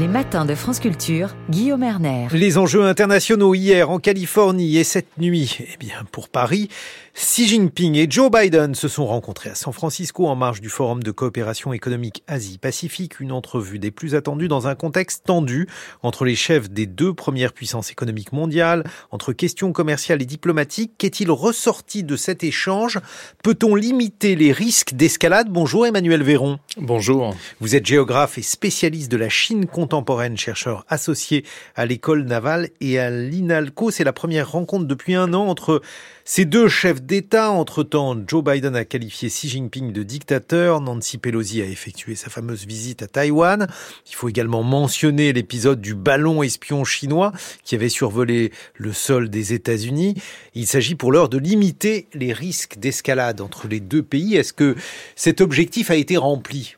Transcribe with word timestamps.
Les 0.00 0.08
matins 0.08 0.46
de 0.46 0.54
France 0.54 0.80
Culture, 0.80 1.36
Guillaume 1.50 1.82
Erner. 1.82 2.28
Les 2.32 2.56
enjeux 2.56 2.84
internationaux 2.84 3.54
hier 3.54 3.90
en 3.90 3.98
Californie 3.98 4.78
et 4.78 4.84
cette 4.84 5.18
nuit, 5.18 5.58
eh 5.60 5.76
bien, 5.76 6.06
pour 6.10 6.30
Paris, 6.30 6.70
Xi 7.12 7.46
Jinping 7.46 7.96
et 7.96 8.06
Joe 8.08 8.30
Biden 8.30 8.74
se 8.74 8.88
sont 8.88 9.04
rencontrés 9.04 9.50
à 9.50 9.54
San 9.54 9.74
Francisco 9.74 10.26
en 10.26 10.36
marge 10.36 10.62
du 10.62 10.70
Forum 10.70 11.02
de 11.02 11.10
coopération 11.10 11.74
économique 11.74 12.22
Asie-Pacifique, 12.28 13.20
une 13.20 13.32
entrevue 13.32 13.78
des 13.78 13.90
plus 13.90 14.14
attendues 14.14 14.48
dans 14.48 14.68
un 14.68 14.74
contexte 14.74 15.26
tendu 15.26 15.68
entre 16.02 16.24
les 16.24 16.36
chefs 16.36 16.70
des 16.70 16.86
deux 16.86 17.12
premières 17.12 17.52
puissances 17.52 17.90
économiques 17.90 18.32
mondiales, 18.32 18.84
entre 19.10 19.34
questions 19.34 19.72
commerciales 19.72 20.22
et 20.22 20.26
diplomatiques. 20.26 20.92
Qu'est-il 20.96 21.30
ressorti 21.30 22.04
de 22.04 22.16
cet 22.16 22.42
échange? 22.42 23.00
Peut-on 23.42 23.74
limiter 23.74 24.34
les 24.34 24.52
risques 24.52 24.94
d'escalade? 24.94 25.48
Bonjour 25.50 25.86
Emmanuel 25.86 26.22
Véron. 26.22 26.58
Bonjour. 26.78 27.34
Vous 27.60 27.76
êtes 27.76 27.84
géographe 27.84 28.38
et 28.38 28.42
spécialiste 28.42 29.12
de 29.12 29.18
la 29.18 29.28
Chine 29.28 29.66
contemporaine, 29.90 30.38
chercheur 30.38 30.84
associé 30.88 31.44
à 31.74 31.84
l'école 31.84 32.22
navale 32.22 32.68
et 32.80 33.00
à 33.00 33.10
l'INALCO. 33.10 33.90
C'est 33.90 34.04
la 34.04 34.12
première 34.12 34.52
rencontre 34.52 34.86
depuis 34.86 35.16
un 35.16 35.34
an 35.34 35.48
entre 35.48 35.82
ces 36.24 36.44
deux 36.44 36.68
chefs 36.68 37.02
d'État, 37.02 37.50
entre-temps, 37.50 38.16
Joe 38.24 38.44
Biden 38.44 38.76
a 38.76 38.84
qualifié 38.84 39.28
Xi 39.28 39.48
Jinping 39.48 39.92
de 39.92 40.04
dictateur, 40.04 40.80
Nancy 40.80 41.18
Pelosi 41.18 41.60
a 41.60 41.64
effectué 41.64 42.14
sa 42.14 42.30
fameuse 42.30 42.66
visite 42.66 43.02
à 43.02 43.08
Taïwan. 43.08 43.66
Il 44.08 44.14
faut 44.14 44.28
également 44.28 44.62
mentionner 44.62 45.32
l'épisode 45.32 45.80
du 45.80 45.96
ballon 45.96 46.44
espion 46.44 46.84
chinois 46.84 47.32
qui 47.64 47.74
avait 47.74 47.88
survolé 47.88 48.52
le 48.76 48.92
sol 48.92 49.28
des 49.28 49.54
États-Unis. 49.54 50.14
Il 50.54 50.68
s'agit 50.68 50.94
pour 50.94 51.10
l'heure 51.10 51.30
de 51.30 51.38
limiter 51.38 52.06
les 52.14 52.32
risques 52.32 52.78
d'escalade 52.78 53.40
entre 53.40 53.66
les 53.66 53.80
deux 53.80 54.04
pays. 54.04 54.36
Est-ce 54.36 54.52
que 54.52 54.76
cet 55.16 55.40
objectif 55.40 55.90
a 55.90 55.96
été 55.96 56.16
rempli? 56.16 56.76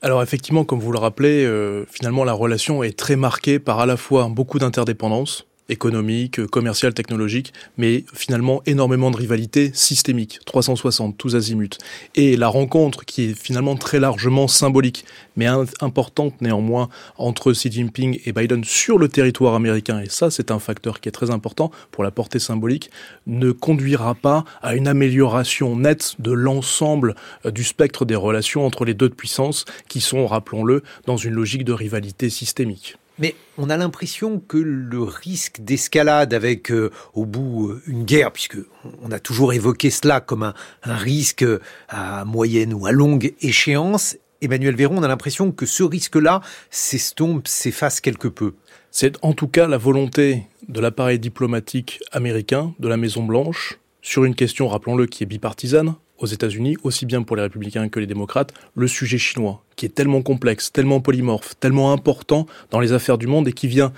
Alors 0.00 0.22
effectivement, 0.22 0.64
comme 0.64 0.78
vous 0.78 0.92
le 0.92 0.98
rappelez, 0.98 1.44
euh, 1.44 1.84
finalement 1.90 2.24
la 2.24 2.32
relation 2.32 2.82
est 2.82 2.96
très 2.96 3.16
marquée 3.16 3.58
par 3.58 3.80
à 3.80 3.86
la 3.86 3.96
fois 3.96 4.28
beaucoup 4.28 4.58
d'interdépendance, 4.58 5.46
économique, 5.68 6.44
commercial, 6.46 6.94
technologique, 6.94 7.52
mais 7.76 8.04
finalement 8.14 8.62
énormément 8.66 9.10
de 9.10 9.16
rivalité 9.16 9.70
systémique, 9.74 10.40
360, 10.46 11.16
tous 11.16 11.36
azimuts. 11.36 11.78
Et 12.14 12.36
la 12.36 12.48
rencontre 12.48 13.04
qui 13.04 13.24
est 13.24 13.38
finalement 13.38 13.76
très 13.76 14.00
largement 14.00 14.48
symbolique, 14.48 15.04
mais 15.36 15.46
importante 15.80 16.40
néanmoins 16.40 16.88
entre 17.16 17.52
Xi 17.52 17.70
Jinping 17.70 18.20
et 18.24 18.32
Biden 18.32 18.64
sur 18.64 18.98
le 18.98 19.08
territoire 19.08 19.54
américain, 19.54 20.00
et 20.00 20.08
ça 20.08 20.30
c'est 20.30 20.50
un 20.50 20.58
facteur 20.58 21.00
qui 21.00 21.08
est 21.08 21.12
très 21.12 21.30
important 21.30 21.70
pour 21.90 22.04
la 22.04 22.10
portée 22.10 22.38
symbolique, 22.38 22.90
ne 23.26 23.52
conduira 23.52 24.14
pas 24.14 24.44
à 24.62 24.74
une 24.74 24.88
amélioration 24.88 25.76
nette 25.76 26.16
de 26.18 26.32
l'ensemble 26.32 27.14
euh, 27.44 27.50
du 27.50 27.64
spectre 27.64 28.04
des 28.04 28.14
relations 28.14 28.64
entre 28.64 28.84
les 28.84 28.94
deux 28.94 29.10
puissances 29.10 29.64
qui 29.88 30.00
sont, 30.00 30.26
rappelons-le, 30.26 30.82
dans 31.06 31.16
une 31.16 31.34
logique 31.34 31.64
de 31.64 31.72
rivalité 31.72 32.30
systémique. 32.30 32.96
Mais 33.18 33.34
on 33.56 33.70
a 33.70 33.76
l'impression 33.76 34.40
que 34.40 34.58
le 34.58 35.02
risque 35.02 35.60
d'escalade 35.60 36.34
avec 36.34 36.70
euh, 36.70 36.90
au 37.14 37.26
bout 37.26 37.70
euh, 37.70 37.82
une 37.86 38.04
guerre, 38.04 38.32
puisque 38.32 38.58
on 39.02 39.10
a 39.10 39.18
toujours 39.18 39.52
évoqué 39.52 39.90
cela 39.90 40.20
comme 40.20 40.42
un, 40.42 40.54
un 40.84 40.96
risque 40.96 41.44
à 41.88 42.24
moyenne 42.24 42.72
ou 42.72 42.86
à 42.86 42.92
longue 42.92 43.34
échéance, 43.40 44.16
Emmanuel 44.40 44.76
Véron, 44.76 44.98
on 44.98 45.02
a 45.02 45.08
l'impression 45.08 45.50
que 45.50 45.66
ce 45.66 45.82
risque-là 45.82 46.42
s'estompe, 46.70 47.48
s'efface 47.48 48.00
quelque 48.00 48.28
peu. 48.28 48.54
C'est 48.90 49.16
en 49.22 49.32
tout 49.32 49.48
cas 49.48 49.66
la 49.66 49.78
volonté 49.78 50.46
de 50.68 50.80
l'appareil 50.80 51.18
diplomatique 51.18 52.00
américain, 52.12 52.74
de 52.78 52.88
la 52.88 52.96
Maison 52.96 53.24
Blanche, 53.24 53.78
sur 54.00 54.24
une 54.24 54.34
question, 54.34 54.68
rappelons-le, 54.68 55.06
qui 55.06 55.24
est 55.24 55.26
bipartisane, 55.26 55.96
aux 56.18 56.26
États-Unis, 56.26 56.76
aussi 56.82 57.06
bien 57.06 57.22
pour 57.22 57.36
les 57.36 57.42
républicains 57.42 57.88
que 57.88 58.00
les 58.00 58.06
démocrates, 58.06 58.52
le 58.74 58.88
sujet 58.88 59.18
chinois, 59.18 59.62
qui 59.76 59.86
est 59.86 59.90
tellement 59.90 60.22
complexe, 60.22 60.72
tellement 60.72 61.00
polymorphe, 61.00 61.54
tellement 61.60 61.92
important 61.92 62.46
dans 62.70 62.80
les 62.80 62.92
affaires 62.92 63.18
du 63.18 63.26
monde 63.26 63.48
et 63.48 63.52
qui 63.52 63.68
vient 63.68 63.92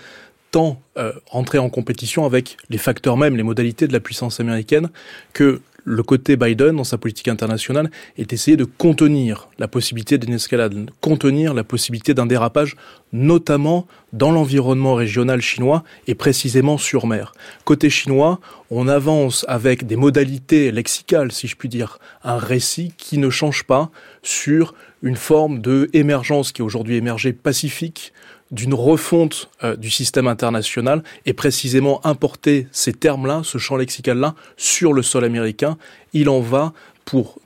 tant 0.50 0.80
euh, 0.98 1.12
entrer 1.30 1.58
en 1.58 1.70
compétition 1.70 2.24
avec 2.24 2.56
les 2.70 2.78
facteurs 2.78 3.16
mêmes, 3.16 3.36
les 3.36 3.42
modalités 3.42 3.86
de 3.86 3.92
la 3.92 4.00
puissance 4.00 4.40
américaine, 4.40 4.90
que 5.32 5.60
le 5.84 6.02
côté 6.02 6.36
Biden 6.36 6.76
dans 6.76 6.84
sa 6.84 6.98
politique 6.98 7.28
internationale 7.28 7.90
est 8.18 8.32
essayer 8.32 8.56
de 8.56 8.64
contenir 8.64 9.48
la 9.58 9.68
possibilité 9.68 10.18
d'une 10.18 10.34
escalade, 10.34 10.90
contenir 11.00 11.54
la 11.54 11.64
possibilité 11.64 12.14
d'un 12.14 12.26
dérapage, 12.26 12.76
notamment 13.12 13.86
dans 14.12 14.30
l'environnement 14.30 14.94
régional 14.94 15.40
chinois 15.40 15.84
et 16.06 16.14
précisément 16.14 16.78
sur 16.78 17.06
mer. 17.06 17.32
Côté 17.64 17.90
chinois, 17.90 18.40
on 18.70 18.88
avance 18.88 19.44
avec 19.48 19.86
des 19.86 19.96
modalités 19.96 20.70
lexicales, 20.70 21.32
si 21.32 21.48
je 21.48 21.56
puis 21.56 21.68
dire, 21.68 21.98
un 22.24 22.36
récit 22.36 22.92
qui 22.96 23.18
ne 23.18 23.30
change 23.30 23.64
pas 23.64 23.90
sur 24.22 24.74
une 25.02 25.16
forme 25.16 25.60
de 25.60 25.88
émergence 25.92 26.52
qui 26.52 26.62
est 26.62 26.64
aujourd'hui 26.64 26.96
émergée 26.96 27.32
pacifique 27.32 28.12
d'une 28.50 28.74
refonte 28.74 29.48
euh, 29.62 29.76
du 29.76 29.90
système 29.90 30.26
international 30.26 31.02
et 31.26 31.32
précisément 31.32 32.04
importer 32.04 32.66
ces 32.72 32.92
termes-là, 32.92 33.42
ce 33.44 33.58
champ 33.58 33.76
lexical-là, 33.76 34.34
sur 34.56 34.92
le 34.92 35.02
sol 35.02 35.24
américain. 35.24 35.76
Il 36.12 36.28
en 36.28 36.40
va 36.40 36.72
pour 37.04 37.38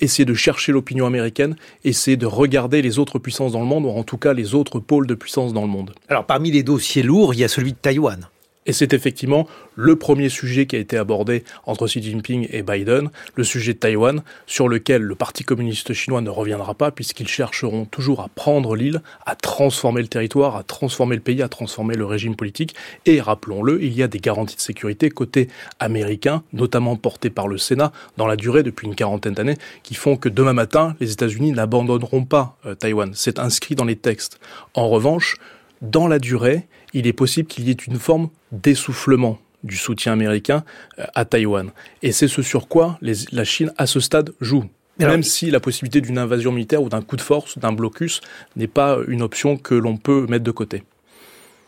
essayer 0.00 0.24
de 0.24 0.34
chercher 0.34 0.72
l'opinion 0.72 1.06
américaine, 1.06 1.56
essayer 1.84 2.16
de 2.16 2.26
regarder 2.26 2.82
les 2.82 2.98
autres 2.98 3.18
puissances 3.18 3.52
dans 3.52 3.60
le 3.60 3.66
monde, 3.66 3.84
ou 3.84 3.90
en 3.90 4.02
tout 4.02 4.16
cas 4.16 4.32
les 4.32 4.54
autres 4.54 4.78
pôles 4.80 5.06
de 5.06 5.14
puissance 5.14 5.52
dans 5.52 5.62
le 5.62 5.68
monde. 5.68 5.94
Alors 6.08 6.26
parmi 6.26 6.50
les 6.50 6.62
dossiers 6.62 7.02
lourds, 7.02 7.34
il 7.34 7.40
y 7.40 7.44
a 7.44 7.48
celui 7.48 7.72
de 7.72 7.78
Taïwan. 7.78 8.28
Et 8.66 8.72
c'est 8.72 8.92
effectivement 8.92 9.48
le 9.74 9.96
premier 9.96 10.28
sujet 10.28 10.66
qui 10.66 10.76
a 10.76 10.78
été 10.78 10.96
abordé 10.96 11.44
entre 11.66 11.86
Xi 11.86 12.02
Jinping 12.02 12.46
et 12.50 12.62
Biden, 12.62 13.10
le 13.34 13.44
sujet 13.44 13.74
de 13.74 13.78
Taïwan, 13.78 14.22
sur 14.46 14.68
lequel 14.68 15.02
le 15.02 15.14
Parti 15.14 15.42
communiste 15.42 15.92
chinois 15.92 16.20
ne 16.20 16.30
reviendra 16.30 16.74
pas, 16.74 16.90
puisqu'ils 16.90 17.28
chercheront 17.28 17.86
toujours 17.86 18.20
à 18.20 18.28
prendre 18.28 18.76
l'île, 18.76 19.02
à 19.26 19.34
transformer 19.34 20.02
le 20.02 20.08
territoire, 20.08 20.56
à 20.56 20.62
transformer 20.62 21.16
le 21.16 21.22
pays, 21.22 21.42
à 21.42 21.48
transformer 21.48 21.96
le 21.96 22.04
régime 22.04 22.36
politique. 22.36 22.74
Et 23.06 23.20
rappelons-le, 23.20 23.82
il 23.82 23.92
y 23.94 24.02
a 24.02 24.08
des 24.08 24.18
garanties 24.18 24.56
de 24.56 24.60
sécurité 24.60 25.10
côté 25.10 25.48
américain, 25.80 26.42
notamment 26.52 26.96
portées 26.96 27.30
par 27.30 27.48
le 27.48 27.58
Sénat, 27.58 27.92
dans 28.16 28.26
la 28.26 28.36
durée 28.36 28.62
depuis 28.62 28.86
une 28.86 28.94
quarantaine 28.94 29.34
d'années, 29.34 29.58
qui 29.82 29.94
font 29.94 30.16
que 30.16 30.28
demain 30.28 30.52
matin, 30.52 30.94
les 31.00 31.12
États-Unis 31.12 31.52
n'abandonneront 31.52 32.24
pas 32.24 32.56
euh, 32.66 32.74
Taïwan. 32.74 33.10
C'est 33.14 33.38
inscrit 33.38 33.74
dans 33.74 33.84
les 33.84 33.96
textes. 33.96 34.38
En 34.74 34.88
revanche, 34.88 35.36
dans 35.80 36.06
la 36.06 36.20
durée, 36.20 36.68
il 36.92 37.06
est 37.06 37.12
possible 37.12 37.48
qu'il 37.48 37.66
y 37.68 37.70
ait 37.70 37.74
une 37.74 37.98
forme 37.98 38.28
d'essoufflement 38.50 39.38
du 39.62 39.76
soutien 39.76 40.12
américain 40.12 40.64
euh, 40.98 41.04
à 41.14 41.24
Taïwan. 41.24 41.70
Et 42.02 42.12
c'est 42.12 42.28
ce 42.28 42.42
sur 42.42 42.68
quoi 42.68 42.98
la 43.00 43.44
Chine, 43.44 43.72
à 43.78 43.86
ce 43.86 44.00
stade, 44.00 44.32
joue. 44.40 44.64
Même 44.98 45.22
si 45.24 45.50
la 45.50 45.58
possibilité 45.58 46.00
d'une 46.00 46.18
invasion 46.18 46.52
militaire 46.52 46.80
ou 46.80 46.88
d'un 46.88 47.02
coup 47.02 47.16
de 47.16 47.22
force, 47.22 47.58
d'un 47.58 47.72
blocus, 47.72 48.20
n'est 48.54 48.68
pas 48.68 48.98
une 49.08 49.22
option 49.22 49.56
que 49.56 49.74
l'on 49.74 49.96
peut 49.96 50.26
mettre 50.28 50.44
de 50.44 50.50
côté. 50.52 50.84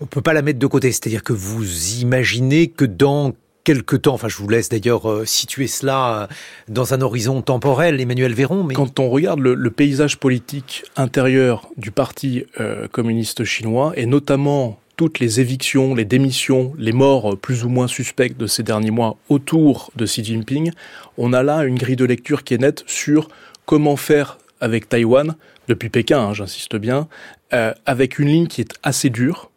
On 0.00 0.04
ne 0.04 0.08
peut 0.08 0.20
pas 0.20 0.34
la 0.34 0.42
mettre 0.42 0.60
de 0.60 0.66
côté, 0.66 0.92
c'est-à-dire 0.92 1.24
que 1.24 1.32
vous 1.32 2.00
imaginez 2.00 2.68
que 2.68 2.84
dans 2.84 3.32
quelque 3.64 3.96
temps, 3.96 4.14
enfin 4.14 4.28
je 4.28 4.36
vous 4.36 4.48
laisse 4.48 4.68
d'ailleurs 4.68 5.10
euh, 5.10 5.24
situer 5.24 5.66
cela 5.66 6.22
euh, 6.22 6.26
dans 6.68 6.94
un 6.94 7.00
horizon 7.00 7.42
temporel, 7.42 8.00
Emmanuel 8.00 8.34
Véron. 8.34 8.62
Mais... 8.62 8.74
Quand 8.74 9.00
on 9.00 9.08
regarde 9.08 9.40
le, 9.40 9.70
paysage 9.70 10.18
politique 10.18 10.84
intérieur 10.94 11.68
du 11.76 11.90
Parti 11.90 12.44
communiste 12.92 13.44
chinois, 13.44 13.94
et 13.96 14.06
notamment 14.06 14.78
toutes 14.96 15.18
les 15.18 15.40
évictions, 15.40 15.94
les 15.94 16.04
démissions, 16.04 16.72
les 16.78 16.92
morts 16.92 17.36
plus 17.38 17.64
ou 17.64 17.68
moins 17.68 17.88
suspectes 17.88 18.38
de 18.38 18.46
ces 18.46 18.62
derniers 18.62 18.90
mois 18.90 19.16
autour 19.28 19.90
de 19.96 20.04
Xi 20.06 20.24
Jinping, 20.24 20.72
on 21.18 21.32
a 21.32 21.42
là 21.42 21.64
une 21.64 21.76
grille 21.76 21.96
de 21.96 22.04
lecture 22.04 22.44
qui 22.44 22.54
est 22.54 22.58
nette 22.58 22.84
sur 22.86 23.28
comment 23.66 23.96
faire 23.96 24.38
avec 24.60 24.88
Taïwan, 24.88 25.34
depuis 25.68 25.88
Pékin, 25.88 26.20
hein, 26.20 26.34
j'insiste 26.34 26.76
bien, 26.76 27.08
euh, 27.52 27.72
avec 27.86 28.18
une 28.18 28.28
ligne 28.28 28.46
qui 28.46 28.60
est 28.60 28.74
assez 28.82 29.10
dure, 29.10 29.50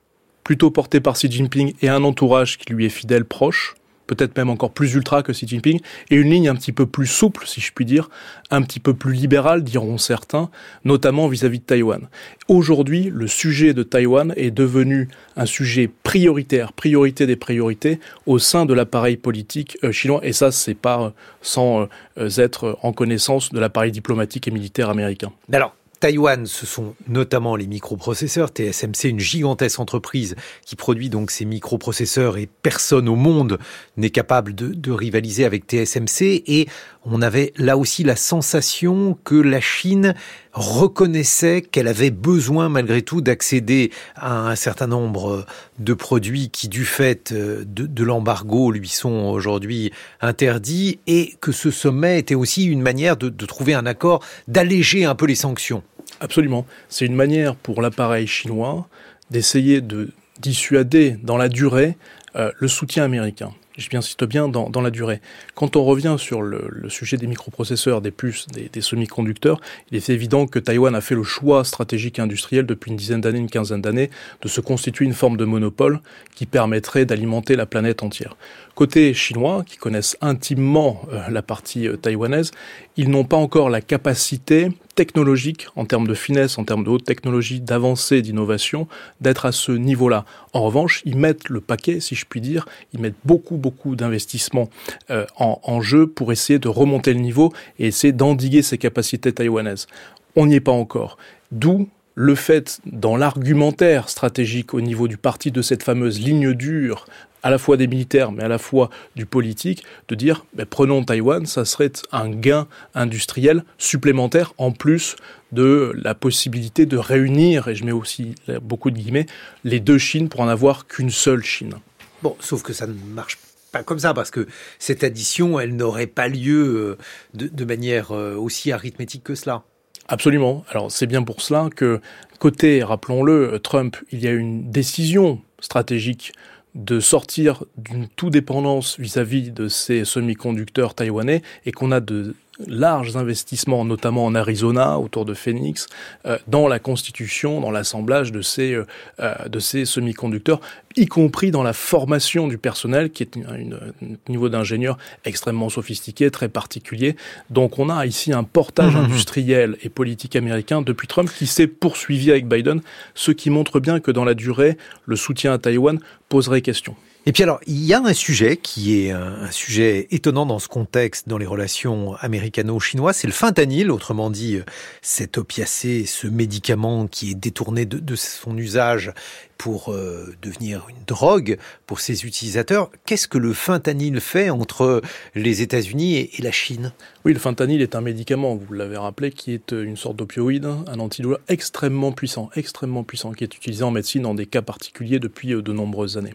plutôt 0.44 0.72
portée 0.72 1.00
par 1.00 1.16
Xi 1.16 1.30
Jinping 1.30 1.74
et 1.82 1.90
un 1.90 2.04
entourage 2.04 2.58
qui 2.58 2.74
lui 2.74 2.86
est 2.86 2.90
fidèle, 2.90 3.26
proche, 3.26 3.76
peut-être 4.08 4.36
même 4.38 4.50
encore 4.50 4.72
plus 4.72 4.96
ultra 4.96 5.22
que 5.22 5.32
Xi 5.32 5.48
Jinping, 5.48 5.80
et 6.10 6.16
une 6.16 6.30
ligne 6.30 6.50
un 6.50 6.56
petit 6.56 6.72
peu 6.72 6.86
plus 6.86 7.08
souple, 7.08 7.46
si 7.46 7.62
je 7.62 7.72
puis 7.74 7.86
dire, 7.86 8.10
un 8.50 8.62
petit 8.62 8.80
peu 8.80 8.94
plus 8.94 9.14
libérale, 9.14 9.64
diront 9.64 9.98
certains, 9.98 10.50
notamment 10.86 11.28
vis-à-vis 11.28 11.60
de 11.60 11.64
Taïwan. 11.64 12.08
Aujourd'hui, 12.48 13.12
le 13.14 13.28
sujet 13.28 13.74
de 13.74 13.84
Taïwan 13.84 14.34
est 14.38 14.52
devenu 14.52 15.10
un 15.36 15.46
sujet 15.46 15.90
prioritaire, 16.04 16.74
priorité 16.74 17.28
des 17.28 17.36
priorités, 17.36 18.00
au 18.26 18.40
sein 18.40 18.66
de 18.66 18.74
l'appareil 18.74 19.18
politique 19.18 19.78
euh, 19.84 19.92
chinois, 19.92 20.22
et 20.24 20.34
ça, 20.34 20.52
c'est 20.52 20.74
pas 20.74 21.02
euh, 21.02 21.10
sans 21.42 21.88
euh, 22.18 22.30
être 22.38 22.80
en 22.82 22.94
connaissance 22.94 23.52
de 23.52 23.60
l'appareil 23.60 23.92
diplomatique 23.92 24.48
et 24.48 24.52
militaire 24.52 24.90
américain. 24.90 25.32
Alors, 25.52 25.76
Taïwan, 26.00 26.46
ce 26.46 26.66
sont 26.66 26.94
notamment 27.08 27.56
les 27.56 27.66
microprocesseurs. 27.66 28.50
TSMC, 28.50 29.10
une 29.10 29.20
gigantesque 29.20 29.80
entreprise 29.80 30.36
qui 30.66 30.76
produit 30.76 31.10
donc 31.10 31.32
ces 31.32 31.46
microprocesseurs 31.46 32.38
et 32.38 32.48
personne 32.62 33.10
au 33.10 33.16
monde 33.16 33.58
n'est 33.96 34.12
capable 34.12 34.54
de, 34.54 34.92
rivaliser 34.92 35.46
avec 35.46 35.66
TSMC. 35.66 36.44
Et 36.46 36.68
on 37.06 37.22
avait 37.22 37.54
là 37.58 37.78
aussi 37.78 38.04
la 38.04 38.16
sensation 38.16 39.18
que 39.24 39.36
la 39.36 39.60
Chine 39.60 40.14
reconnaissait 40.58 41.62
qu'elle 41.62 41.88
avait 41.88 42.12
besoin 42.12 42.68
malgré 42.68 43.02
tout 43.04 43.22
d'accéder 43.22 43.92
à 44.16 44.50
un 44.50 44.56
certain 44.56 44.88
nombre 44.88 45.46
de 45.80 45.94
produits 45.94 46.50
qui, 46.50 46.68
du 46.68 46.84
fait 46.84 47.32
de, 47.32 47.64
de 47.64 48.04
l'embargo, 48.04 48.72
lui 48.72 48.90
sont 48.90 49.30
aujourd'hui 49.30 49.92
interdits 50.20 51.00
et 51.06 51.36
que 51.42 51.52
ce 51.52 51.72
sommet 51.72 52.20
était 52.20 52.36
aussi 52.36 52.66
une 52.66 52.82
manière 52.82 53.18
de, 53.18 53.30
de 53.30 53.46
trouver 53.46 53.74
un 53.74 53.86
accord, 53.86 54.24
d'alléger 54.48 55.06
un 55.06 55.16
peu 55.16 55.26
les 55.26 55.36
sanctions. 55.36 55.84
Absolument. 56.20 56.66
C'est 56.90 57.06
une 57.06 57.16
manière 57.16 57.56
pour 57.56 57.82
l'appareil 57.82 58.28
chinois 58.28 58.88
d'essayer 59.30 59.82
de 59.82 60.10
dissuader 60.40 61.18
dans 61.24 61.38
la 61.38 61.50
durée 61.50 61.98
euh, 62.36 62.52
le 62.58 62.68
soutien 62.68 63.04
américain 63.04 63.52
je 63.78 63.96
insiste 63.96 64.24
bien 64.26 64.48
dans, 64.48 64.70
dans, 64.70 64.82
la 64.82 64.92
durée. 64.92 65.22
Quand 65.56 65.76
on 65.76 65.84
revient 65.84 66.16
sur 66.18 66.42
le, 66.42 66.68
le 66.70 66.90
sujet 66.90 67.18
des 67.18 67.28
microprocesseurs, 67.28 68.02
des 68.02 68.12
puces, 68.12 68.48
des, 68.48 68.70
des 68.70 68.82
semi-conducteurs, 68.82 69.60
il 69.92 69.98
est 69.98 70.10
évident 70.10 70.48
que 70.48 70.60
Taïwan 70.60 70.96
a 70.96 71.02
fait 71.02 71.16
le 71.16 71.24
choix 71.24 71.64
stratégique 71.64 72.20
et 72.20 72.22
industriel 72.22 72.66
depuis 72.66 72.92
une 72.92 72.98
dizaine 72.98 73.22
d'années, 73.22 73.40
une 73.40 73.50
quinzaine 73.50 73.82
d'années, 73.82 74.10
de 74.42 74.48
se 74.48 74.62
constituer 74.62 75.06
une 75.06 75.14
forme 75.14 75.38
de 75.38 75.46
monopole 75.46 76.00
qui 76.36 76.46
permettrait 76.46 77.06
d'alimenter 77.06 77.56
la 77.56 77.66
planète 77.66 78.04
entière. 78.04 78.36
Côté 78.76 79.14
chinois, 79.14 79.64
qui 79.66 79.78
connaissent 79.78 80.18
intimement 80.22 81.02
euh, 81.12 81.22
la 81.30 81.42
partie 81.42 81.88
euh, 81.88 81.98
taïwanaise, 81.98 82.52
ils 82.96 83.10
n'ont 83.10 83.24
pas 83.24 83.38
encore 83.38 83.70
la 83.70 83.82
capacité 83.82 84.70
technologique, 84.98 85.68
en 85.78 85.86
termes 85.86 86.08
de 86.08 86.14
finesse, 86.14 86.58
en 86.58 86.66
termes 86.66 86.84
de 86.84 86.90
haute 86.90 87.06
technologie, 87.06 87.62
d'avancée, 87.62 88.22
d'innovation, 88.22 88.88
d'être 89.22 89.46
à 89.46 89.54
ce 89.54 89.72
niveau-là. 89.72 90.26
En 90.52 90.64
revanche, 90.64 91.04
ils 91.06 91.16
mettent 91.16 91.48
le 91.50 91.62
paquet, 91.62 92.02
si 92.02 92.16
je 92.16 92.26
puis 92.26 92.42
dire, 92.42 92.68
ils 92.94 93.00
mettent 93.00 93.22
beaucoup, 93.24 93.56
beaucoup 93.56 93.96
d'investissements 93.96 94.70
euh, 95.12 95.26
en, 95.38 95.62
en 95.64 95.80
jeu 95.80 96.08
pour 96.08 96.32
essayer 96.32 96.60
de 96.60 96.68
remonter 96.68 97.14
le 97.14 97.20
niveau 97.20 97.54
et 97.80 97.88
essayer 97.88 98.12
d'endiguer 98.12 98.64
ces 98.64 98.78
capacités 98.78 99.32
taïwanaises. 99.32 99.88
On 100.36 100.48
n'y 100.48 100.56
est 100.56 100.60
pas 100.60 100.72
encore. 100.72 101.18
D'où 101.52 101.88
le 102.20 102.34
fait, 102.34 102.80
dans 102.88 103.16
l'argumentaire 103.16 104.10
stratégique 104.10 104.74
au 104.74 104.82
niveau 104.82 105.08
du 105.08 105.18
parti 105.18 105.52
de 105.52 105.62
cette 105.62 105.84
fameuse 105.84 106.20
ligne 106.20 106.54
dure 106.54 107.06
à 107.44 107.52
la 107.52 107.60
fois 107.60 107.78
des 107.78 107.86
militaires, 107.86 108.32
mais 108.32 108.44
à 108.44 108.48
la 108.48 108.58
fois 108.58 108.90
du 109.16 109.28
politique, 109.28 109.84
de 110.08 110.16
dire 110.16 110.44
ben, 110.56 110.66
prenons 110.66 111.04
Taïwan, 111.04 111.46
ça 111.46 111.64
serait 111.64 111.92
un 112.12 112.32
gain 112.32 112.68
industriel 112.96 113.64
supplémentaire 113.78 114.56
en 114.58 114.72
plus 114.72 115.16
de 115.52 115.94
la 115.96 116.16
possibilité 116.16 116.88
de 116.88 116.98
réunir, 116.98 117.68
et 117.68 117.76
je 117.76 117.86
mets 117.86 117.92
aussi 117.92 118.34
beaucoup 118.64 118.90
de 118.90 118.98
guillemets, 118.98 119.28
les 119.64 119.80
deux 119.80 120.00
Chines 120.00 120.28
pour 120.28 120.40
en 120.40 120.48
avoir 120.48 120.88
qu'une 120.88 121.12
seule 121.12 121.44
Chine. 121.44 121.76
Bon, 122.24 122.36
sauf 122.40 122.64
que 122.64 122.74
ça 122.74 122.88
ne 122.88 122.94
marche 123.14 123.38
pas 123.72 123.84
comme 123.84 124.00
ça, 124.00 124.16
parce 124.16 124.32
que 124.32 124.48
cette 124.80 125.04
addition, 125.04 125.60
elle 125.60 125.76
n'aurait 125.76 126.08
pas 126.08 126.28
lieu 126.28 126.98
euh, 127.36 127.48
de, 127.52 127.64
manière 127.64 128.12
euh, 128.12 128.34
aussi 128.34 128.72
arithmétique 128.72 129.24
que 129.24 129.36
cela. 129.36 129.64
Absolument. 130.08 130.64
Alors 130.70 130.92
c'est 130.92 131.08
bien 131.08 131.24
pour 131.24 131.42
cela 131.42 131.70
que 131.76 132.02
côté, 132.40 132.84
rappelons-le, 132.84 133.60
Trump, 133.60 133.98
il 134.12 134.20
y 134.20 134.28
a 134.28 134.32
une 134.32 134.72
décision 134.72 135.42
stratégique 135.60 136.32
de 136.76 137.00
sortir 137.00 137.64
d'une 137.78 138.08
tout-dépendance 138.08 139.00
vis-à-vis 139.00 139.52
de 139.52 139.68
ces 139.68 140.06
semi-conducteurs 140.06 140.94
taïwanais 140.94 141.42
et 141.66 141.72
qu'on 141.72 141.92
a 141.92 142.00
de 142.00 142.36
larges 142.66 143.16
investissements, 143.16 143.86
notamment 143.86 144.26
en 144.26 144.36
Arizona, 144.36 145.00
autour 145.00 145.26
de 145.26 145.34
Phoenix, 145.34 145.88
euh, 146.26 146.38
dans 146.48 146.68
la 146.68 146.80
constitution, 146.80 147.62
dans 147.62 147.72
l'assemblage 147.72 148.32
de 148.32 148.42
ces, 148.42 148.74
euh, 148.74 148.86
euh 149.20 149.34
de 149.48 149.60
ces 149.60 149.86
semi-conducteurs, 149.86 150.60
y 150.96 151.06
compris 151.06 151.52
dans 151.52 151.64
la 151.64 151.74
formation 151.74 152.48
du 152.48 152.58
personnel, 152.58 153.12
qui 153.12 153.24
est 153.24 153.38
un 153.38 154.30
niveau 154.30 154.50
d'ingénieur 154.50 154.98
extrêmement 155.26 155.70
sophistiqué, 155.70 156.32
très 156.32 156.50
particulier. 156.50 157.16
Donc 157.50 157.78
on 157.80 157.90
a 157.90 158.06
ici 158.06 158.34
un 158.34 158.44
portage 158.44 158.96
mmh. 158.96 159.00
industriel 159.00 159.78
et 159.84 159.90
politique 159.90 160.36
américain 160.36 160.82
depuis 160.82 161.08
Trump 161.08 161.30
qui 161.30 161.46
s'est 161.48 161.68
poursuivi 161.68 162.32
avec 162.32 162.48
Biden, 162.48 162.82
ce 163.14 163.32
qui 163.32 163.50
montre 163.50 163.80
bien 163.80 164.00
que 164.00 164.12
dans 164.12 164.26
la 164.26 164.34
durée, 164.34 164.78
le 165.06 165.16
soutien 165.16 165.54
à 165.54 165.58
Taïwan 165.58 166.00
poserait 166.30 166.62
question. 166.62 166.96
Et 167.28 167.34
puis 167.34 167.44
alors, 167.44 167.60
il 167.68 167.84
y 167.84 167.94
a 167.94 168.00
un 168.00 168.14
sujet 168.14 168.56
qui 168.56 169.02
est 169.02 169.12
un, 169.12 169.52
sujet 169.52 170.08
étonnant 170.12 170.46
dans 170.46 170.60
ce 170.60 170.70
contexte, 170.70 171.28
dans 171.28 171.38
les 171.38 171.46
relations 171.46 172.16
américano-chinoises, 172.22 173.18
c'est 173.18 173.28
le 173.28 173.34
fentanyl, 173.34 173.92
autrement 173.92 174.30
dit 174.30 174.56
euh, 174.56 174.64
cet 175.02 175.38
opiacé, 175.38 176.06
ce 176.06 176.26
médicament 176.26 177.06
qui 177.06 177.32
est 177.32 177.36
détourné 177.36 177.86
de, 177.86 178.00
de 178.00 178.16
son 178.16 178.58
usage 178.58 179.12
pour 179.58 179.92
euh, 179.92 180.36
devenir 180.42 180.88
une 180.90 181.04
drogue 181.06 181.58
pour 181.86 182.00
ses 182.00 182.26
utilisateurs. 182.26 182.90
Qu'est-ce 183.06 183.28
que 183.28 183.38
le 183.38 183.54
fentanyl 183.54 184.20
fait 184.20 184.50
entre 184.50 185.02
les 185.36 185.62
États-Unis 185.62 186.16
et, 186.16 186.42
la 186.42 186.52
Chine? 186.52 186.94
Oui, 187.26 187.34
le 187.34 187.40
fentanyl 187.40 187.82
est 187.82 187.96
un 187.96 188.02
médicament, 188.02 188.56
vous 188.56 188.74
l'avez 188.74 188.98
rappelé, 188.98 189.32
qui 189.32 189.54
est 189.54 189.74
euh, 189.74 189.84
une 189.84 189.98
sorte 189.98 190.16
d'opioïde, 190.18 190.66
un 190.66 191.00
antidouleur 191.00 191.40
extrêmement 191.48 192.12
puissant, 192.12 192.50
extrêmement 192.56 193.04
puissant, 193.04 193.32
qui 193.32 193.44
est 193.44 193.56
utilisé 193.56 193.84
en 193.84 193.92
médecine 193.92 194.24
dans 194.24 194.36
des 194.36 194.46
cas 194.46 194.62
particuliers 194.62 195.20
depuis 195.20 195.54
euh, 195.54 195.62
de 195.62 195.74
nombreuses 195.74 196.18
années. 196.18 196.34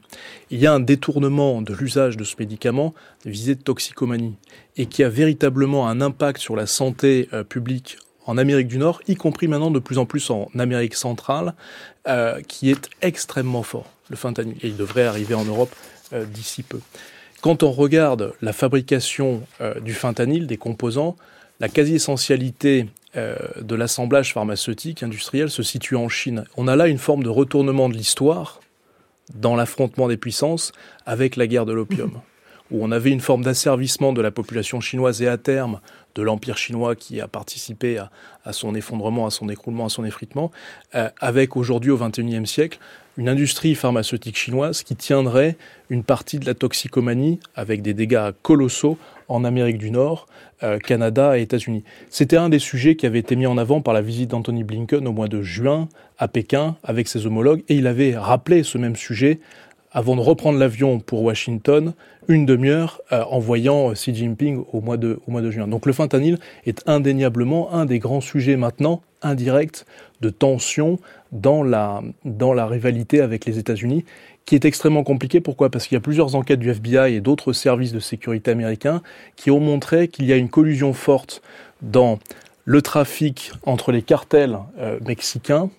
Il 0.51 0.59
y 0.59 0.67
a 0.67 0.73
un 0.73 0.81
détournement 0.81 1.63
de 1.63 1.75
l'usage 1.75 2.17
de 2.17 2.25
ce 2.25 2.37
médicament 2.39 2.95
visé 3.25 3.55
de 3.55 3.63
toxicomanie 3.63 4.37
et 4.77 4.87
qui 4.87 5.05
a 5.05 5.09
véritablement 5.09 5.89
un 5.89 6.01
impact 6.01 6.41
sur 6.41 6.57
la 6.57 6.67
santé 6.67 7.29
publique 7.49 7.99
en 8.27 8.39
Amérique 8.39 8.69
du 8.69 8.79
Nord, 8.79 9.01
y 9.09 9.17
compris 9.17 9.49
maintenant 9.49 9.71
de 9.71 9.79
plus 9.79 9.99
en 9.99 10.07
plus 10.07 10.31
en 10.31 10.49
Amérique 10.59 10.95
centrale, 10.95 11.55
euh, 12.09 12.41
qui 12.43 12.71
est 12.71 12.89
extrêmement 13.01 13.63
fort, 13.63 13.91
le 14.11 14.17
fentanyl. 14.17 14.57
Et 14.63 14.69
il 14.69 14.77
devrait 14.77 15.05
arriver 15.05 15.35
en 15.35 15.45
Europe 15.45 15.75
euh, 16.13 16.25
d'ici 16.25 16.63
peu. 16.63 16.81
Quand 17.41 17.63
on 17.63 17.73
regarde 17.73 18.33
la 18.41 18.53
fabrication 18.53 19.43
euh, 19.61 19.79
du 19.81 19.95
fentanyl, 19.95 20.47
des 20.47 20.57
composants, 20.57 21.17
la 21.61 21.69
quasi-essentialité 21.69 22.89
de 23.15 23.75
l'assemblage 23.75 24.33
pharmaceutique 24.33 25.03
industriel 25.03 25.51
se 25.51 25.63
situe 25.63 25.97
en 25.97 26.09
Chine. 26.09 26.45
On 26.57 26.67
a 26.67 26.77
là 26.77 26.89
une 26.89 26.97
forme 26.97 27.23
de 27.23 27.29
retournement 27.29 27.91
de 27.91 27.95
l'histoire 27.95 28.61
dans 29.35 29.55
l'affrontement 29.55 30.09
des 30.09 30.17
puissances 30.17 30.73
avec 31.05 31.37
la 31.37 31.47
guerre 31.47 31.67
de 31.67 31.75
l'opium, 31.75 32.23
où 32.73 32.83
on 32.83 32.91
avait 32.91 33.11
une 33.11 33.21
forme 33.21 33.45
d'asservissement 33.45 34.13
de 34.13 34.21
la 34.21 34.31
population 34.31 34.81
chinoise 34.81 35.23
et 35.23 35.29
à 35.29 35.37
terme 35.37 35.81
de 36.15 36.23
l'Empire 36.23 36.57
chinois 36.57 36.97
qui 36.97 37.21
a 37.21 37.29
participé 37.29 37.99
à, 38.45 38.53
son 38.53 38.75
effondrement, 38.75 39.27
à 39.27 39.31
son 39.31 39.49
écroulement, 39.49 39.87
à 39.87 39.89
son 39.89 40.05
effritement, 40.05 40.51
euh, 40.95 41.09
avec 41.21 41.57
aujourd'hui 41.57 41.91
au 41.91 41.99
XXIe 41.99 42.47
siècle 42.47 42.79
une 43.19 43.29
industrie 43.29 43.75
pharmaceutique 43.75 44.37
chinoise 44.37 44.83
qui 44.83 44.97
tiendrait 44.97 45.57
une 45.91 46.03
partie 46.03 46.39
de 46.39 46.47
la 46.47 46.55
toxicomanie 46.55 47.41
avec 47.55 47.83
des 47.83 47.93
dégâts 47.93 48.31
colossaux 48.43 48.99
en 49.29 49.45
Amérique 49.45 49.79
du 49.79 49.91
Nord, 49.91 50.27
euh, 50.63 50.79
Canada 50.79 51.39
et 51.39 51.43
États-Unis. 51.43 51.85
C'était 52.09 52.39
un 52.39 52.49
des 52.49 52.59
sujets 52.59 52.97
qui 52.97 53.05
avait 53.05 53.19
été 53.19 53.37
mis 53.37 53.47
en 53.47 53.59
avant 53.59 53.83
par 53.83 53.93
la 53.93 54.01
visite 54.01 54.31
d'Anthony 54.31 54.65
Blinken 54.65 55.07
au 55.07 55.13
mois 55.13 55.29
de 55.29 55.43
juin 55.43 55.89
à 56.19 56.29
Pékin 56.29 56.77
avec 56.85 57.09
ses 57.09 57.27
homologues 57.27 57.63
et 57.69 57.75
il 57.75 57.87
avait 57.87 58.17
rappelé 58.17 58.63
ce 58.63 58.79
même 58.79 58.97
sujet 58.97 59.41
avant 59.93 60.17
de 60.17 60.21
reprendre 60.21 60.59
l'avion 60.59 60.99
pour 60.99 61.23
Washington, 61.23 61.95
une 62.29 62.47
demi-heure 62.47 63.01
euh, 63.13 63.23
en 63.25 63.39
voyant 63.39 63.91
euh, 63.91 63.95
Xi 63.95 64.15
Jinping 64.15 64.65
au 64.73 64.81
mois, 64.81 64.97
de, 64.97 65.19
juin. 65.51 65.69
Donc 65.69 65.87
le 65.87 65.93
fentanyl 65.93 66.39
est 66.67 66.83
indéniablement 66.89 67.73
un 67.73 67.85
des 67.85 67.99
grands 67.99 68.21
sujets 68.21 68.57
maintenant 68.57 69.03
indirects 69.23 69.85
de 70.21 70.31
tension 70.31 70.99
dans 71.31 71.63
la, 71.63 72.03
dans 72.25 72.53
la 72.53 72.67
rivalité 72.67 73.21
avec 73.21 73.45
les 73.45 73.59
États-Unis, 73.59 74.05
qui 74.47 74.55
est 74.55 74.65
extrêmement 74.65 75.05
compliqué. 75.05 75.41
Pourquoi? 75.41 75.71
Parce 75.71 75.87
qu'il 75.87 75.97
y 75.97 75.99
a 75.99 76.01
plusieurs 76.01 76.35
enquêtes 76.35 76.61
du 76.61 76.71
FBI 76.71 77.15
et 77.15 77.21
d'autres 77.21 77.53
services 77.53 77.93
de 77.93 78.01
sécurité 78.01 78.51
américains 78.51 79.03
qui 79.37 79.51
ont 79.51 79.61
montré 79.61 80.09
qu'il 80.09 80.25
y 80.27 80.33
a 80.33 80.37
une 80.37 80.49
collusion 80.49 80.93
forte 80.93 81.43
dans 81.83 82.19
le 82.65 82.83
trafic 82.83 83.53
entre 83.65 83.93
les 83.93 84.03
cartels 84.03 84.59
euh, 84.79 84.99
mexicains, 85.05 85.71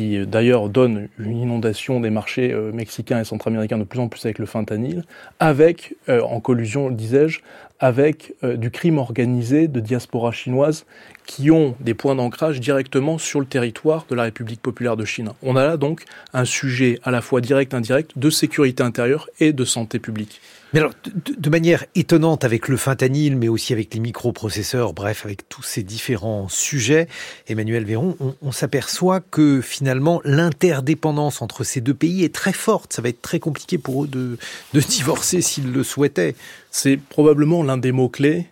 qui 0.00 0.16
euh, 0.16 0.24
d'ailleurs 0.24 0.70
donne 0.70 1.08
une 1.18 1.36
inondation 1.36 2.00
des 2.00 2.08
marchés 2.08 2.52
euh, 2.52 2.72
mexicains 2.72 3.20
et 3.20 3.24
centra-américains 3.24 3.76
de 3.76 3.84
plus 3.84 4.00
en 4.00 4.08
plus 4.08 4.24
avec 4.24 4.38
le 4.38 4.46
fentanyl, 4.46 5.04
avec, 5.38 5.94
euh, 6.08 6.22
en 6.22 6.40
collusion, 6.40 6.90
disais-je, 6.90 7.40
avec 7.80 8.34
euh, 8.44 8.56
du 8.56 8.70
crime 8.70 8.98
organisé 8.98 9.66
de 9.66 9.80
diaspora 9.80 10.30
chinoise 10.30 10.84
qui 11.26 11.50
ont 11.50 11.74
des 11.80 11.94
points 11.94 12.14
d'ancrage 12.14 12.60
directement 12.60 13.18
sur 13.18 13.40
le 13.40 13.46
territoire 13.46 14.04
de 14.08 14.14
la 14.14 14.24
République 14.24 14.60
populaire 14.60 14.96
de 14.96 15.04
Chine. 15.04 15.30
On 15.42 15.56
a 15.56 15.64
là 15.64 15.76
donc 15.76 16.04
un 16.34 16.44
sujet 16.44 17.00
à 17.02 17.10
la 17.10 17.22
fois 17.22 17.40
direct, 17.40 17.72
indirect, 17.72 18.12
de 18.16 18.30
sécurité 18.30 18.82
intérieure 18.82 19.28
et 19.40 19.52
de 19.52 19.64
santé 19.64 19.98
publique. 19.98 20.40
Mais 20.72 20.78
alors, 20.78 20.92
de, 21.04 21.34
de, 21.36 21.50
manière 21.50 21.84
étonnante 21.96 22.44
avec 22.44 22.68
le 22.68 22.76
fentanyl, 22.76 23.36
mais 23.36 23.48
aussi 23.48 23.72
avec 23.72 23.92
les 23.92 23.98
microprocesseurs, 23.98 24.92
bref, 24.92 25.24
avec 25.24 25.48
tous 25.48 25.64
ces 25.64 25.82
différents 25.82 26.48
sujets, 26.48 27.08
Emmanuel 27.48 27.84
Véron, 27.84 28.16
on, 28.20 28.36
on 28.40 28.52
s'aperçoit 28.52 29.20
que 29.20 29.60
finalement 29.60 30.20
l'interdépendance 30.24 31.42
entre 31.42 31.64
ces 31.64 31.80
deux 31.80 31.94
pays 31.94 32.22
est 32.22 32.32
très 32.32 32.52
forte. 32.52 32.92
Ça 32.92 33.02
va 33.02 33.08
être 33.08 33.22
très 33.22 33.40
compliqué 33.40 33.78
pour 33.78 34.04
eux 34.04 34.06
de, 34.06 34.38
de 34.72 34.80
divorcer 34.88 35.42
s'ils 35.42 35.72
le 35.72 35.82
souhaitaient. 35.82 36.36
C'est 36.70 36.96
probablement 36.96 37.62
l'un 37.62 37.78
des 37.78 37.92
mots-clés 37.92 38.46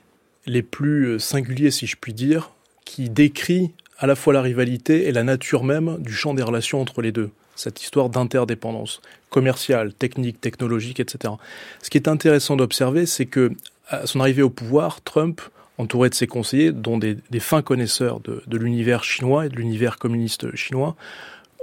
les 0.46 0.62
plus 0.62 1.20
singuliers, 1.20 1.70
si 1.70 1.86
je 1.86 1.96
puis 1.96 2.14
dire, 2.14 2.50
qui 2.84 3.10
décrit 3.10 3.70
à 3.98 4.06
la 4.06 4.14
fois 4.14 4.32
la 4.32 4.42
rivalité 4.42 5.06
et 5.06 5.12
la 5.12 5.24
nature 5.24 5.64
même 5.64 5.98
du 5.98 6.12
champ 6.12 6.34
des 6.34 6.42
relations 6.42 6.80
entre 6.80 7.02
les 7.02 7.12
deux. 7.12 7.30
Cette 7.54 7.82
histoire 7.82 8.08
d'interdépendance 8.08 9.00
commerciale, 9.30 9.92
technique, 9.92 10.40
technologique, 10.40 11.00
etc. 11.00 11.34
Ce 11.82 11.90
qui 11.90 11.98
est 11.98 12.08
intéressant 12.08 12.56
d'observer, 12.56 13.04
c'est 13.04 13.26
que 13.26 13.52
à 13.88 14.06
son 14.06 14.20
arrivée 14.20 14.42
au 14.42 14.50
pouvoir, 14.50 15.00
Trump, 15.00 15.40
entouré 15.76 16.08
de 16.08 16.14
ses 16.14 16.26
conseillers, 16.26 16.72
dont 16.72 16.98
des, 16.98 17.16
fins 17.40 17.62
connaisseurs 17.62 18.20
de 18.20 18.56
l'univers 18.56 19.02
chinois 19.04 19.46
et 19.46 19.48
de 19.48 19.56
l'univers 19.56 19.98
communiste 19.98 20.54
chinois, 20.54 20.94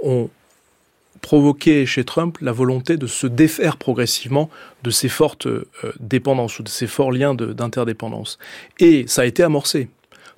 ont 0.02 0.28
provoqué 1.20 1.86
chez 1.86 2.04
Trump 2.04 2.38
la 2.40 2.52
volonté 2.52 2.96
de 2.96 3.06
se 3.06 3.26
défaire 3.26 3.76
progressivement 3.76 4.50
de 4.82 4.90
ces 4.90 5.08
fortes 5.08 5.46
euh, 5.46 5.66
dépendances 6.00 6.58
ou 6.58 6.62
de 6.62 6.68
ces 6.68 6.86
forts 6.86 7.12
liens 7.12 7.34
d'interdépendance. 7.34 8.38
Et 8.78 9.06
ça 9.06 9.22
a 9.22 9.24
été 9.24 9.42
amorcé 9.42 9.88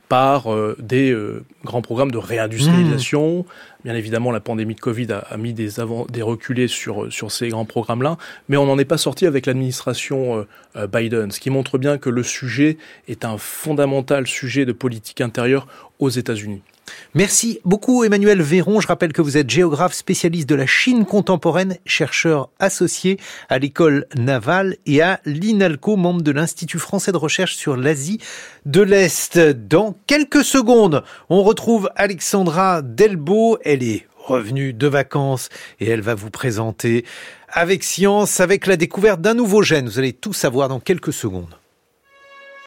par 0.09 0.53
euh, 0.53 0.75
des 0.79 1.11
euh, 1.11 1.45
grands 1.65 1.83
programmes 1.83 2.11
de 2.11 2.19
réindustrialisation. 2.19 3.41
Mmh. 3.41 3.45
Bien 3.85 3.95
évidemment, 3.95 4.31
la 4.31 4.41
pandémie 4.41 4.75
de 4.75 4.81
Covid 4.81 5.09
a, 5.13 5.37
mis 5.37 5.53
des, 5.53 5.81
avant, 5.81 6.07
des 6.07 6.23
reculés 6.23 6.69
sur, 6.69 7.13
sur 7.13 7.31
ces 7.31 7.49
grands 7.49 7.65
programmes-là, 7.65 8.17
mais 8.49 8.57
on 8.57 8.67
n'en 8.67 8.79
est 8.79 8.85
pas 8.85 8.99
sorti 8.99 9.27
avec 9.27 9.47
l'administration 9.47 10.47
euh, 10.77 10.87
Biden, 10.87 11.31
ce 11.31 11.41
qui 11.41 11.51
montre 11.51 11.79
bien 11.79 11.99
que 11.99 12.11
le 12.11 12.23
sujet 12.23 12.79
est 13.07 13.25
un 13.25 13.39
fondamental 13.39 14.27
sujet 14.27 14.65
de 14.65 14.73
politique 14.73 15.21
intérieure 15.21 15.67
aux 15.99 16.11
États-Unis. 16.11 16.63
Merci 17.15 17.61
beaucoup 17.65 18.05
Emmanuel 18.05 18.43
Véron. 18.43 18.81
Je 18.81 18.87
rappelle 18.87 19.13
que 19.13 19.23
vous 19.23 19.37
êtes 19.37 19.49
géographe 19.51 19.95
spécialiste 19.95 20.49
de 20.49 20.55
la 20.55 20.67
Chine 20.67 21.05
contemporaine, 21.05 21.77
chercheur 21.87 22.51
associé 22.59 23.19
à 23.49 23.59
l'école 23.59 24.07
navale 24.17 24.77
et 24.87 25.03
à 25.03 25.21
l'INALCO, 25.25 25.97
membre 25.97 26.23
de 26.23 26.31
l'Institut 26.31 26.79
français 26.79 27.13
de 27.13 27.17
recherche 27.17 27.57
sur 27.57 27.77
l'Asie 27.77 28.21
de 28.67 28.83
l'Est. 28.83 29.39
Dans 29.39 29.97
quelques 30.07 30.45
secondes, 30.45 31.03
on 31.31 31.43
retrouve 31.43 31.91
Alexandra 31.97 32.83
Delbo. 32.83 33.59
Elle 33.65 33.83
est 33.83 34.07
revenue 34.17 34.73
de 34.73 34.87
vacances 34.87 35.49
et 35.81 35.89
elle 35.89 36.03
va 36.03 36.15
vous 36.15 36.31
présenter 36.31 37.05
avec 37.49 37.83
science, 37.83 38.41
avec 38.41 38.67
la 38.67 38.77
découverte 38.77 39.21
d'un 39.21 39.35
nouveau 39.35 39.63
gène. 39.63 39.87
Vous 39.87 39.99
allez 39.99 40.13
tout 40.13 40.35
savoir 40.35 40.69
dans 40.69 40.81
quelques 40.81 41.13
secondes. 41.13 41.57